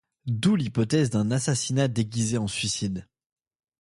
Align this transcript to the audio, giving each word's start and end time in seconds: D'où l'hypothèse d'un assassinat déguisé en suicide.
D'où 0.25 0.55
l'hypothèse 0.55 1.11
d'un 1.11 1.29
assassinat 1.29 1.87
déguisé 1.87 2.39
en 2.39 2.47
suicide. 2.47 3.07